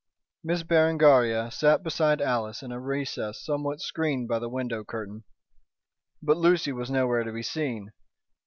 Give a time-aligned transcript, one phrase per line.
[0.43, 5.25] Miss Berengaria sat beside Alice in a recess somewhat screened by the window curtain.
[6.23, 7.93] But Lucy was nowhere to be seen.